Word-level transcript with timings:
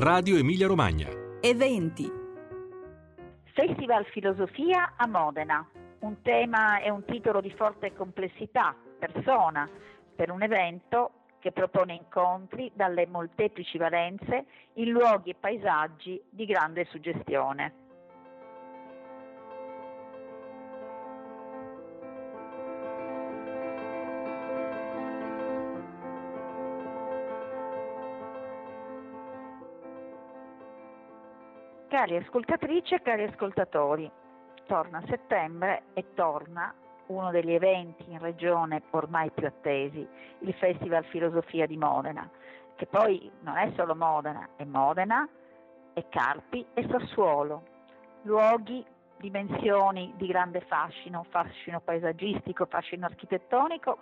Radio 0.00 0.36
Emilia 0.36 0.68
Romagna. 0.68 1.08
Eventi. 1.40 2.08
Festival 3.52 4.04
Filosofia 4.12 4.92
a 4.96 5.08
Modena. 5.08 5.68
Un 6.02 6.22
tema 6.22 6.78
e 6.78 6.88
un 6.88 7.04
titolo 7.04 7.40
di 7.40 7.50
forte 7.50 7.92
complessità, 7.94 8.76
persona, 8.96 9.68
per 10.14 10.30
un 10.30 10.42
evento 10.42 11.10
che 11.40 11.50
propone 11.50 11.94
incontri 11.94 12.70
dalle 12.74 13.08
molteplici 13.08 13.76
valenze 13.76 14.44
in 14.74 14.90
luoghi 14.90 15.30
e 15.30 15.34
paesaggi 15.34 16.22
di 16.30 16.46
grande 16.46 16.84
suggestione. 16.84 17.87
Cari 31.88 32.16
ascoltatrici 32.16 32.92
e 32.92 33.00
cari 33.00 33.22
ascoltatori, 33.22 34.10
torna 34.66 35.02
settembre 35.08 35.84
e 35.94 36.12
torna 36.12 36.74
uno 37.06 37.30
degli 37.30 37.52
eventi 37.52 38.04
in 38.08 38.18
regione 38.18 38.82
ormai 38.90 39.30
più 39.30 39.46
attesi, 39.46 40.06
il 40.40 40.52
Festival 40.52 41.06
Filosofia 41.06 41.66
di 41.66 41.78
Modena, 41.78 42.28
che 42.76 42.84
poi 42.84 43.30
non 43.40 43.56
è 43.56 43.72
solo 43.74 43.94
Modena, 43.94 44.50
è 44.56 44.64
Modena, 44.64 45.26
è 45.94 46.04
Carpi 46.10 46.66
e 46.74 46.86
Sassuolo, 46.90 47.62
luoghi, 48.24 48.84
dimensioni 49.16 50.12
di 50.18 50.26
grande 50.26 50.60
fascino, 50.60 51.24
fascino 51.30 51.80
paesaggistico, 51.80 52.66
fascino 52.66 53.06
architettonico, 53.06 53.96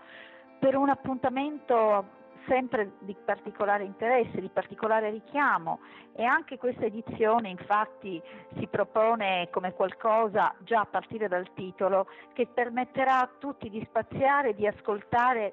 per 0.58 0.74
un 0.74 0.88
appuntamento 0.88 2.24
sempre 2.46 2.92
di 3.00 3.16
particolare 3.24 3.84
interesse, 3.84 4.41
di 4.41 4.48
particolare 4.48 5.11
richiamo 5.11 5.80
e 6.14 6.25
anche 6.25 6.58
questa 6.58 6.84
edizione 6.84 7.48
infatti 7.48 8.22
si 8.58 8.66
propone 8.69 9.48
come 9.50 9.75
qualcosa 9.75 10.55
già 10.61 10.80
a 10.80 10.86
partire 10.86 11.28
dal 11.28 11.52
titolo 11.55 12.06
che 12.33 12.47
permetterà 12.47 13.20
a 13.20 13.30
tutti 13.39 13.69
di 13.69 13.84
spaziare 13.89 14.55
di 14.55 14.67
ascoltare 14.67 15.52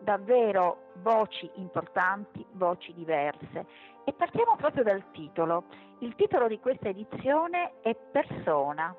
davvero 0.00 0.90
voci 1.02 1.50
importanti, 1.54 2.44
voci 2.52 2.92
diverse. 2.94 3.66
E 4.04 4.12
partiamo 4.12 4.56
proprio 4.56 4.84
dal 4.84 5.10
titolo. 5.12 5.64
Il 6.00 6.14
titolo 6.14 6.46
di 6.46 6.60
questa 6.60 6.88
edizione 6.88 7.80
è 7.80 7.94
persona, 7.94 8.94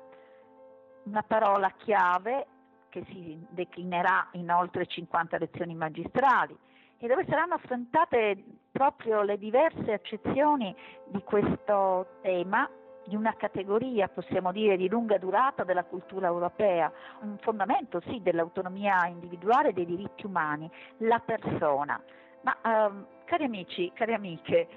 una 1.04 1.22
parola 1.22 1.70
chiave 1.76 2.46
che 2.88 3.04
si 3.10 3.38
declinerà 3.50 4.28
in 4.32 4.50
oltre 4.50 4.86
50 4.86 5.38
lezioni 5.38 5.74
magistrali 5.74 6.58
e 6.98 7.06
dove 7.06 7.24
saranno 7.28 7.54
affrontate 7.54 8.42
proprio 8.70 9.22
le 9.22 9.38
diverse 9.38 9.92
accezioni 9.92 10.74
di 11.06 11.22
questo 11.22 12.06
tema 12.22 12.68
di 13.06 13.14
una 13.14 13.34
categoria, 13.36 14.08
possiamo 14.08 14.50
dire, 14.50 14.76
di 14.76 14.88
lunga 14.88 15.16
durata 15.18 15.64
della 15.64 15.84
cultura 15.84 16.26
europea, 16.26 16.90
un 17.20 17.36
fondamento 17.38 18.00
sì 18.06 18.20
dell'autonomia 18.20 19.06
individuale 19.06 19.68
e 19.68 19.72
dei 19.72 19.86
diritti 19.86 20.26
umani, 20.26 20.68
la 20.98 21.20
persona. 21.24 22.02
Ma 22.42 22.56
ehm, 22.64 23.06
cari 23.24 23.44
amici, 23.44 23.92
cari 23.94 24.12
amiche, 24.12 24.68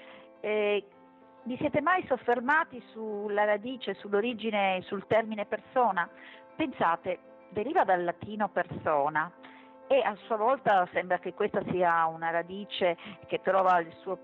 eh, 0.42 0.86
vi 1.44 1.58
siete 1.58 1.82
mai 1.82 2.06
soffermati 2.06 2.82
sulla 2.92 3.46
radice, 3.46 3.96
sull'origine, 3.96 4.82
sul 4.84 5.08
termine 5.08 5.46
persona? 5.46 6.08
Pensate, 6.56 7.20
deriva 7.50 7.84
dal 7.84 8.04
latino 8.04 8.50
persona, 8.50 9.32
e 9.92 10.02
a 10.02 10.16
sua 10.28 10.38
volta 10.38 10.88
sembra 10.94 11.18
che 11.18 11.34
questa 11.34 11.64
sia 11.72 12.06
una 12.06 12.30
radice 12.30 12.96
che 13.26 13.42
trova 13.42 13.80
il 13.80 13.92
suo 14.02 14.20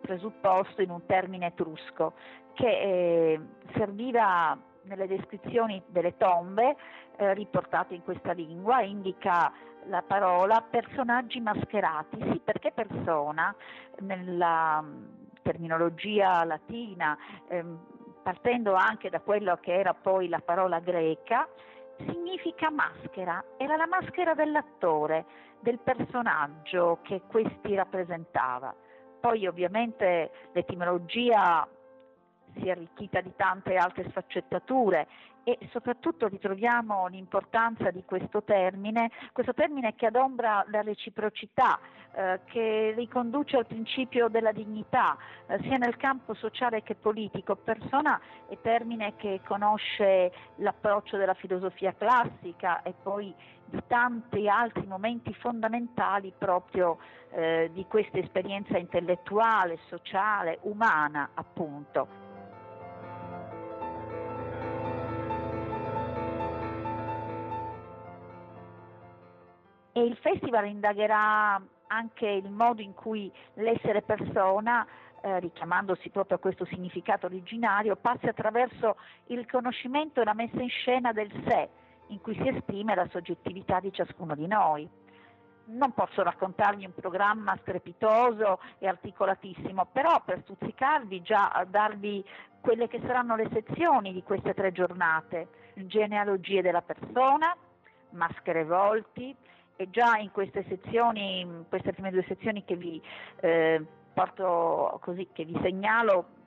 presupposto 0.00 0.80
in 0.80 0.88
un 0.88 1.04
termine 1.04 1.48
etrusco 1.48 2.14
che 2.54 2.66
eh, 2.66 3.40
serviva 3.74 4.58
nelle 4.84 5.06
descrizioni 5.06 5.82
delle 5.88 6.16
tombe 6.16 6.74
eh, 7.16 7.34
riportate 7.34 7.94
in 7.94 8.02
questa 8.02 8.32
lingua, 8.32 8.80
indica 8.80 9.52
la 9.88 10.02
parola 10.02 10.64
personaggi 10.68 11.38
mascherati, 11.40 12.18
sì 12.32 12.40
perché 12.42 12.72
persona? 12.72 13.54
Nella 13.98 14.80
mm, 14.80 15.04
terminologia 15.42 16.44
latina, 16.44 17.16
ehm, 17.48 17.78
partendo 18.22 18.72
anche 18.72 19.10
da 19.10 19.20
quello 19.20 19.58
che 19.60 19.74
era 19.74 19.92
poi 19.92 20.28
la 20.28 20.40
parola 20.40 20.78
greca, 20.80 21.46
significa 22.06 22.70
maschera, 22.70 23.44
era 23.56 23.76
la 23.76 23.86
maschera 23.86 24.34
dell'attore, 24.34 25.24
del 25.60 25.78
personaggio 25.78 26.98
che 27.02 27.22
questi 27.28 27.74
rappresentava. 27.74 28.74
Poi 29.20 29.46
ovviamente 29.46 30.30
l'etimologia 30.52 31.68
si 32.54 32.68
è 32.68 32.70
arricchita 32.70 33.20
di 33.20 33.32
tante 33.36 33.76
altre 33.76 34.08
sfaccettature 34.08 35.06
e 35.44 35.58
soprattutto 35.70 36.28
ritroviamo 36.28 37.06
l'importanza 37.06 37.90
di 37.90 38.04
questo 38.04 38.42
termine, 38.42 39.10
questo 39.32 39.54
termine 39.54 39.94
che 39.94 40.06
adombra 40.06 40.64
la 40.68 40.82
reciprocità, 40.82 41.78
eh, 42.12 42.40
che 42.44 42.92
riconduce 42.96 43.56
al 43.56 43.66
principio 43.66 44.28
della 44.28 44.52
dignità, 44.52 45.16
eh, 45.46 45.58
sia 45.62 45.78
nel 45.78 45.96
campo 45.96 46.34
sociale 46.34 46.82
che 46.82 46.94
politico. 46.94 47.56
Persona 47.56 48.20
è 48.48 48.58
termine 48.60 49.16
che 49.16 49.40
conosce 49.46 50.32
l'approccio 50.56 51.16
della 51.16 51.34
filosofia 51.34 51.94
classica 51.96 52.82
e 52.82 52.92
poi 53.02 53.34
di 53.64 53.80
tanti 53.86 54.48
altri 54.48 54.84
momenti 54.86 55.32
fondamentali 55.34 56.32
proprio 56.36 56.98
eh, 57.30 57.70
di 57.72 57.86
questa 57.86 58.18
esperienza 58.18 58.76
intellettuale, 58.76 59.78
sociale, 59.88 60.58
umana 60.62 61.30
appunto. 61.34 62.29
E 70.00 70.06
il 70.06 70.16
festival 70.16 70.66
indagherà 70.66 71.60
anche 71.88 72.26
il 72.26 72.48
modo 72.48 72.80
in 72.80 72.94
cui 72.94 73.30
l'essere 73.54 74.00
persona 74.00 74.86
eh, 75.20 75.40
richiamandosi 75.40 76.08
proprio 76.08 76.38
a 76.38 76.40
questo 76.40 76.64
significato 76.64 77.26
originario, 77.26 77.96
passi 77.96 78.26
attraverso 78.26 78.96
il 79.26 79.46
conoscimento 79.46 80.20
e 80.20 80.24
la 80.24 80.32
messa 80.32 80.62
in 80.62 80.70
scena 80.70 81.12
del 81.12 81.30
sé, 81.46 81.68
in 82.08 82.20
cui 82.22 82.34
si 82.34 82.48
esprime 82.48 82.94
la 82.94 83.06
soggettività 83.10 83.78
di 83.80 83.92
ciascuno 83.92 84.34
di 84.34 84.46
noi. 84.46 84.88
Non 85.66 85.92
posso 85.92 86.22
raccontarvi 86.22 86.86
un 86.86 86.94
programma 86.94 87.56
strepitoso 87.60 88.58
e 88.78 88.88
articolatissimo, 88.88 89.88
però 89.92 90.22
per 90.24 90.40
stuzzicarvi 90.44 91.20
già 91.20 91.64
darvi 91.68 92.24
quelle 92.62 92.88
che 92.88 93.00
saranno 93.02 93.36
le 93.36 93.50
sezioni 93.52 94.12
di 94.14 94.22
queste 94.22 94.54
tre 94.54 94.72
giornate, 94.72 95.48
genealogie 95.74 96.62
della 96.62 96.82
persona, 96.82 97.54
maschere 98.10 98.64
volti, 98.64 99.36
già 99.88 100.18
in 100.18 100.30
queste 100.30 100.64
sezioni, 100.68 101.40
in 101.40 101.64
queste 101.68 101.92
prime 101.92 102.10
due 102.10 102.24
sezioni 102.28 102.64
che 102.64 102.76
vi 102.76 103.00
eh, 103.40 103.82
porto 104.12 104.98
così, 105.02 105.28
che 105.32 105.44
vi 105.44 105.58
segnalo 105.62 106.38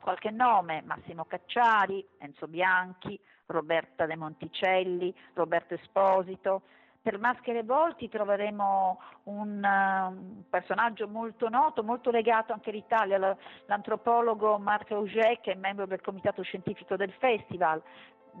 qualche 0.00 0.30
nome, 0.30 0.82
Massimo 0.86 1.24
Cacciari, 1.26 2.04
Enzo 2.18 2.48
Bianchi, 2.48 3.20
Roberta 3.46 4.06
De 4.06 4.16
Monticelli, 4.16 5.14
Roberto 5.34 5.74
Esposito. 5.74 6.62
Per 7.02 7.18
Maschere 7.18 7.60
e 7.60 7.64
Volti 7.64 8.10
troveremo 8.10 9.00
un, 9.24 9.64
uh, 9.64 10.10
un, 10.10 10.42
personaggio 10.50 11.08
molto 11.08 11.48
noto, 11.48 11.82
molto 11.82 12.10
legato 12.10 12.52
anche 12.52 12.68
all'Italia, 12.68 13.36
l'antropologo 13.66 14.58
Marc 14.58 14.90
Auger, 14.90 15.40
che 15.40 15.52
è 15.52 15.54
membro 15.54 15.86
del 15.86 16.02
comitato 16.02 16.42
scientifico 16.42 16.96
del 16.96 17.12
festival, 17.12 17.82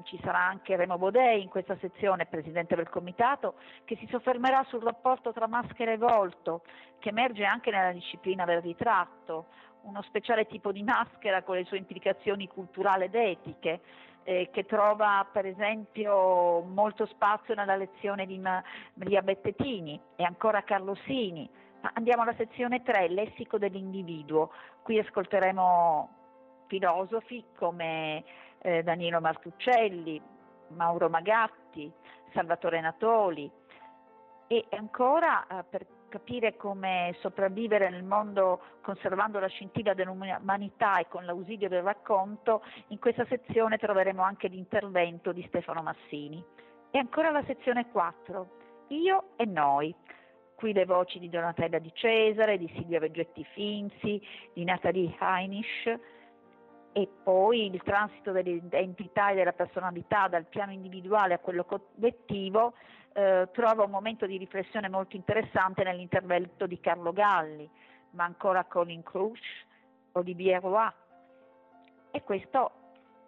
ci 0.04 0.18
sarà 0.22 0.38
anche 0.38 0.76
Remo 0.76 0.98
Bodei 0.98 1.42
in 1.42 1.48
questa 1.48 1.76
sezione, 1.78 2.26
presidente 2.26 2.74
del 2.76 2.88
comitato, 2.88 3.54
che 3.84 3.96
si 3.96 4.06
soffermerà 4.10 4.64
sul 4.64 4.82
rapporto 4.82 5.32
tra 5.32 5.46
maschera 5.46 5.92
e 5.92 5.98
volto, 5.98 6.62
che 6.98 7.10
emerge 7.10 7.44
anche 7.44 7.70
nella 7.70 7.92
disciplina 7.92 8.44
del 8.44 8.60
ritratto, 8.60 9.46
uno 9.82 10.02
speciale 10.02 10.46
tipo 10.46 10.72
di 10.72 10.82
maschera 10.82 11.42
con 11.42 11.56
le 11.56 11.64
sue 11.64 11.78
implicazioni 11.78 12.46
culturali 12.48 13.04
ed 13.04 13.14
etiche, 13.14 13.80
eh, 14.24 14.50
che 14.52 14.66
trova 14.66 15.26
per 15.32 15.46
esempio 15.46 16.60
molto 16.60 17.06
spazio 17.06 17.54
nella 17.54 17.76
lezione 17.76 18.26
di 18.26 18.38
Maria 18.38 19.22
Bettetini 19.22 20.00
e 20.16 20.24
ancora 20.24 20.62
Carlo 20.62 20.94
Sini. 21.06 21.48
Andiamo 21.94 22.22
alla 22.22 22.34
sezione 22.34 22.82
3, 22.82 23.08
lessico 23.08 23.56
dell'individuo. 23.56 24.50
Qui 24.82 24.98
ascolteremo 24.98 26.18
filosofi 26.66 27.44
come 27.56 28.22
eh, 28.62 28.82
Danilo 28.82 29.20
Martuccelli, 29.20 30.20
Mauro 30.68 31.08
Magatti, 31.08 31.90
Salvatore 32.32 32.80
Natoli 32.80 33.50
e 34.46 34.66
ancora 34.70 35.46
eh, 35.46 35.64
per 35.64 35.86
capire 36.10 36.56
come 36.56 37.14
sopravvivere 37.20 37.88
nel 37.88 38.02
mondo 38.02 38.60
conservando 38.82 39.38
la 39.38 39.46
scintilla 39.46 39.94
dell'umanità 39.94 40.98
e 40.98 41.06
con 41.08 41.24
l'ausilio 41.24 41.68
del 41.68 41.82
racconto, 41.82 42.62
in 42.88 42.98
questa 42.98 43.24
sezione 43.26 43.78
troveremo 43.78 44.20
anche 44.20 44.48
l'intervento 44.48 45.32
di 45.32 45.44
Stefano 45.46 45.82
Massini. 45.82 46.44
E 46.90 46.98
ancora 46.98 47.30
la 47.30 47.44
sezione 47.44 47.88
4, 47.90 48.48
Io 48.88 49.28
e 49.36 49.46
noi. 49.46 49.94
qui 50.56 50.72
le 50.74 50.84
voci 50.84 51.18
di 51.18 51.30
Donatella 51.30 51.78
Di 51.78 51.90
Cesare, 51.94 52.58
di 52.58 52.70
Silvia 52.74 52.98
Veggetti 52.98 53.46
Finzi, 53.54 54.20
di 54.52 54.64
Natalie 54.64 55.16
Heinisch 55.18 55.98
e 56.92 57.08
poi 57.22 57.66
il 57.66 57.80
transito 57.82 58.32
dell'identità 58.32 59.30
e 59.30 59.34
della 59.34 59.52
personalità 59.52 60.28
dal 60.28 60.46
piano 60.46 60.72
individuale 60.72 61.34
a 61.34 61.38
quello 61.38 61.64
collettivo 61.64 62.74
eh, 63.12 63.48
trova 63.52 63.84
un 63.84 63.90
momento 63.90 64.26
di 64.26 64.36
riflessione 64.36 64.88
molto 64.88 65.16
interessante 65.16 65.84
nell'intervento 65.84 66.66
di 66.66 66.80
Carlo 66.80 67.12
Galli, 67.12 67.68
ma 68.10 68.24
ancora 68.24 68.64
Colin 68.64 69.02
Crouch, 69.02 69.66
Olivier 70.12 70.60
Roy. 70.60 70.90
E 72.12 72.22
questo 72.22 72.72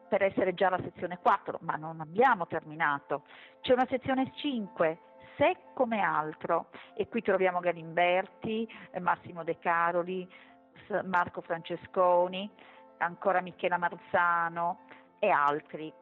per 0.09 0.23
essere 0.23 0.55
già 0.55 0.69
la 0.69 0.81
sezione 0.83 1.19
4, 1.19 1.59
ma 1.63 1.75
non 1.77 2.01
abbiamo 2.01 2.47
terminato. 2.47 3.23
C'è 3.61 3.73
una 3.73 3.87
sezione 3.89 4.31
5, 4.35 4.99
se 5.37 5.57
come 5.73 6.01
altro, 6.01 6.67
e 6.95 7.09
qui 7.09 7.23
troviamo 7.23 7.61
Galimberti, 7.61 8.69
Massimo 9.01 9.43
De 9.43 9.59
Caroli, 9.59 10.29
Marco 11.05 11.41
Francesconi, 11.41 12.51
ancora 13.03 13.41
Michela 13.41 13.77
Marzano 13.77 14.81
e 15.19 15.29
altri. 15.29 15.93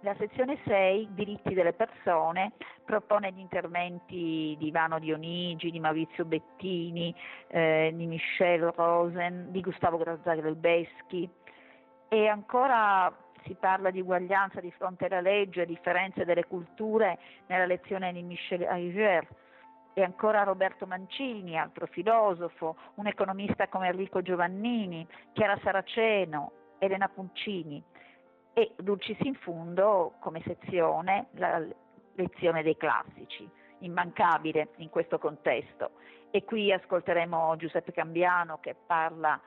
La 0.00 0.14
sezione 0.18 0.58
6, 0.64 1.10
diritti 1.12 1.54
delle 1.54 1.72
persone, 1.72 2.52
propone 2.84 3.30
gli 3.32 3.38
interventi 3.38 4.56
di 4.58 4.66
Ivano 4.66 4.98
Dionigi, 4.98 5.70
di 5.70 5.78
Maurizio 5.78 6.24
Bettini, 6.24 7.14
eh, 7.46 7.92
di 7.94 8.06
Michel 8.06 8.72
Rosen, 8.72 9.52
di 9.52 9.60
Gustavo 9.60 9.98
Grazzaghelbeschi 9.98 11.30
e 12.08 12.26
ancora 12.26 13.10
si 13.44 13.54
parla 13.54 13.90
di 13.90 14.00
uguaglianza 14.00 14.60
di 14.60 14.72
fronte 14.72 15.06
alla 15.06 15.20
legge, 15.20 15.66
differenze 15.66 16.24
delle 16.24 16.46
culture 16.46 17.18
nella 17.46 17.66
lezione 17.66 18.12
di 18.12 18.22
Michel 18.22 18.64
Aiger 18.64 19.26
e 19.94 20.02
ancora 20.02 20.42
Roberto 20.42 20.86
Mancini, 20.86 21.58
altro 21.58 21.86
filosofo, 21.86 22.76
un 22.94 23.06
economista 23.06 23.68
come 23.68 23.88
Enrico 23.88 24.22
Giovannini, 24.22 25.06
Chiara 25.32 25.58
Saraceno, 25.62 26.52
Elena 26.78 27.08
Puncini 27.08 27.82
e 28.54 28.72
Dulcis 28.76 29.18
in 29.20 29.34
Fundo 29.34 30.14
come 30.18 30.42
sezione 30.44 31.28
la 31.32 31.62
lezione 32.14 32.62
dei 32.62 32.76
classici, 32.76 33.48
immancabile 33.80 34.70
in 34.76 34.88
questo 34.88 35.18
contesto. 35.18 35.92
E 36.30 36.44
qui 36.44 36.72
ascolteremo 36.72 37.56
Giuseppe 37.56 37.92
Cambiano 37.92 38.58
che 38.60 38.74
parla 38.74 39.38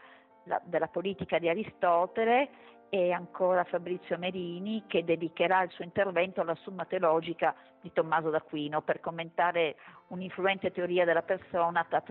la, 0.44 0.62
della 0.64 0.88
politica 0.88 1.40
di 1.40 1.50
Aristotele 1.50 2.50
e 2.90 3.12
ancora 3.12 3.64
Fabrizio 3.64 4.18
Merini 4.18 4.84
che 4.88 5.04
dedicherà 5.04 5.64
il 5.64 5.72
suo 5.72 5.84
intervento 5.84 6.42
alla 6.42 6.56
Summa 6.56 6.86
Teologica 6.86 7.56
di 7.82 7.92
Tommaso 7.92 8.30
d'Aquino 8.30 8.82
per 8.82 9.00
commentare 9.00 9.76
un'influente 10.08 10.72
teoria 10.72 11.06
della 11.06 11.24
persona 11.24 11.86
tra 11.88 12.04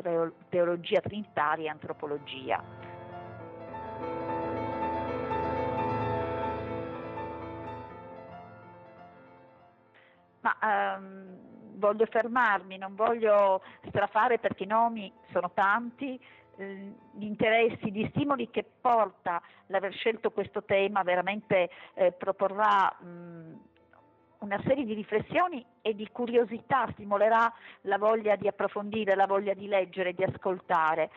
teologia 0.49 1.01
trinitaria 1.01 1.67
e 1.67 1.71
antropologia. 1.71 2.63
Ma 10.41 10.97
um, 10.99 11.55
voglio 11.77 12.07
fermarmi, 12.07 12.77
non 12.77 12.95
voglio 12.95 13.63
strafare 13.89 14.39
perché 14.39 14.65
i 14.65 14.67
nomi 14.67 15.13
sono 15.33 15.51
tanti, 15.53 16.21
eh, 16.57 16.93
gli 17.13 17.25
interessi, 17.25 17.91
gli 17.91 18.07
stimoli 18.11 18.51
che 18.51 18.65
porta 18.81 19.41
l'aver 19.67 19.93
scelto 19.93 20.31
questo 20.31 20.63
tema 20.65 21.03
veramente 21.03 21.71
eh, 21.95 22.13
proporrà 22.13 22.95
mh, 23.01 23.53
una 24.39 24.61
serie 24.67 24.85
di 24.85 24.95
riflessioni 24.95 25.65
e 25.81 25.95
di 25.95 26.09
curiosità, 26.13 26.87
stimolerà 26.93 27.53
la 27.83 27.99
voglia 27.99 28.37
di 28.37 28.47
approfondire, 28.47 29.15
la 29.15 29.27
voglia 29.27 29.55
di 29.55 29.67
leggere, 29.67 30.13
di 30.13 30.23
ascoltare. 30.23 31.11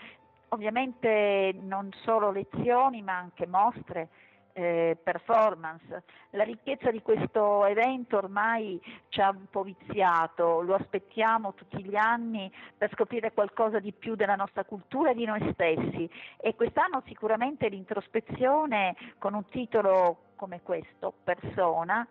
Ovviamente 0.50 1.54
non 1.62 1.92
solo 2.04 2.32
lezioni 2.32 3.02
ma 3.02 3.18
anche 3.18 3.46
mostre 3.46 4.10
eh, 4.58 4.98
performance. 5.02 6.04
La 6.32 6.44
ricchezza 6.44 6.90
di 6.90 7.04
questo 7.04 7.64
evento 7.66 8.18
ormai 8.18 8.82
ci 9.10 9.22
ha 9.22 9.30
un 9.30 9.46
po' 9.52 9.62
viziato, 9.62 10.62
lo 10.62 10.74
aspettiamo 10.74 11.54
tutti 11.54 11.84
gli 11.84 11.96
anni 11.96 12.52
per 12.76 12.90
scoprire 12.94 13.34
qualcosa 13.34 13.78
di 13.78 13.92
più 13.92 14.16
della 14.16 14.36
nostra 14.36 14.64
cultura 14.64 15.12
e 15.12 15.14
di 15.14 15.26
noi 15.26 15.48
stessi 15.54 16.10
e 16.38 16.56
quest'anno 16.56 17.04
sicuramente 17.06 17.68
l'introspezione 17.68 18.96
con 19.20 19.36
un 19.36 19.48
titolo 19.50 20.18
come 20.36 20.62
questo, 20.64 21.14
Persona, 21.24 22.06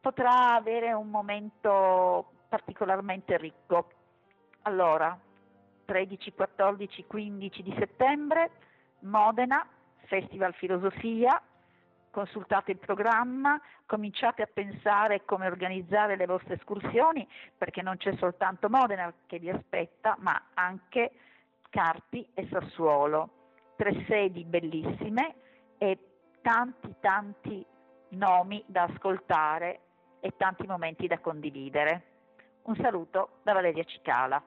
potrà 0.00 0.54
avere 0.54 0.92
un 0.92 1.10
momento 1.10 2.32
particolarmente 2.48 3.36
ricco. 3.36 3.90
Allora, 4.62 5.18
13, 5.84 6.32
14, 6.32 7.04
15 7.06 7.62
di 7.62 7.74
settembre, 7.78 8.50
Modena, 9.00 9.66
Festival 10.06 10.54
Filosofia, 10.54 11.40
consultate 12.10 12.72
il 12.72 12.78
programma, 12.78 13.60
cominciate 13.86 14.42
a 14.42 14.48
pensare 14.52 15.24
come 15.24 15.46
organizzare 15.46 16.16
le 16.16 16.26
vostre 16.26 16.54
escursioni, 16.54 17.26
perché 17.56 17.82
non 17.82 17.96
c'è 17.96 18.14
soltanto 18.16 18.68
Modena 18.68 19.12
che 19.26 19.38
vi 19.38 19.50
aspetta, 19.50 20.16
ma 20.18 20.40
anche 20.54 21.12
Carpi 21.70 22.28
e 22.34 22.48
Sassuolo. 22.50 23.30
Tre 23.76 24.04
sedi 24.06 24.44
bellissime 24.44 25.34
e 25.78 25.98
tanti 26.42 26.94
tanti 27.00 27.64
nomi 28.10 28.62
da 28.66 28.84
ascoltare 28.84 29.80
e 30.20 30.34
tanti 30.36 30.66
momenti 30.66 31.06
da 31.06 31.18
condividere. 31.18 32.04
Un 32.62 32.76
saluto 32.76 33.38
da 33.42 33.52
Valeria 33.52 33.84
Cicala. 33.84 34.42